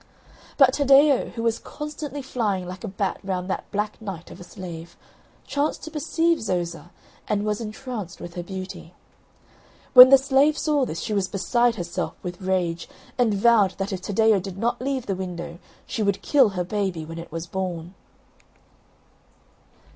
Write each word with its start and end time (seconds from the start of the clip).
But 0.57 0.73
Taddeo, 0.73 1.29
who 1.35 1.43
was 1.43 1.59
constantly 1.59 2.23
flying 2.23 2.65
like 2.67 2.83
a 2.83 2.87
bat 2.87 3.19
round 3.23 3.47
that 3.51 3.69
black 3.71 4.01
night 4.01 4.31
of 4.31 4.39
a 4.39 4.43
Slave, 4.43 4.97
chanced 5.45 5.83
to 5.83 5.91
perceive 5.91 6.41
Zoza 6.41 6.89
and 7.27 7.45
was 7.45 7.61
entranced 7.61 8.19
with 8.19 8.33
her 8.33 8.41
beauty. 8.41 8.95
When 9.93 10.09
the 10.09 10.17
Slave 10.17 10.57
saw 10.57 10.85
this 10.85 11.01
she 11.01 11.13
was 11.13 11.27
beside 11.27 11.75
herself 11.75 12.15
with 12.23 12.41
rage, 12.41 12.89
and 13.19 13.35
vowed 13.35 13.75
that 13.77 13.93
if 13.93 14.01
Taddeo 14.01 14.39
did 14.39 14.57
not 14.57 14.81
leave 14.81 15.05
the 15.05 15.13
window, 15.13 15.59
she 15.85 16.01
would 16.01 16.23
kill 16.23 16.49
her 16.57 16.63
baby 16.63 17.05
when 17.05 17.19
it 17.19 17.31
was 17.31 17.45
born. 17.45 17.93